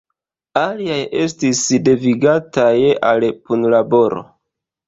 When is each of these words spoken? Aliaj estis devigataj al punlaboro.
Aliaj 0.61 0.97
estis 1.25 1.61
devigataj 1.89 2.73
al 3.13 3.29
punlaboro. 3.51 4.27